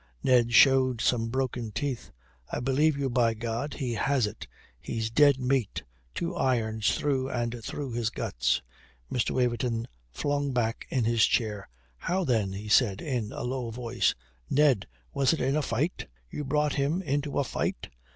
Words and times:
Ned 0.23 0.51
showed 0.51 0.99
some 0.99 1.29
broken 1.29 1.71
teeth. 1.71 2.09
"I 2.51 2.59
believe 2.59 2.97
you, 2.97 3.07
by 3.07 3.35
God. 3.35 3.75
He 3.75 3.93
has 3.93 4.25
it. 4.25 4.47
He's 4.79 5.11
dead 5.11 5.39
meat. 5.39 5.83
Two 6.15 6.35
irons 6.35 6.95
through 6.95 7.29
and 7.29 7.63
through 7.63 7.91
his 7.91 8.09
guts." 8.09 8.63
Mr. 9.11 9.29
Waverton 9.29 9.87
flung 10.09 10.53
back 10.53 10.87
in 10.89 11.03
his 11.05 11.23
chair. 11.27 11.69
"How 11.97 12.23
then?" 12.23 12.51
he 12.53 12.67
said, 12.67 12.99
in 12.99 13.31
a 13.31 13.43
low 13.43 13.69
voice. 13.69 14.15
"Ned 14.49 14.87
was 15.13 15.33
it 15.33 15.39
in 15.39 15.61
fight? 15.61 16.07
You 16.31 16.45
brought 16.45 16.73
him 16.73 17.03
into 17.03 17.37
a 17.37 17.43
fight?" 17.43 17.89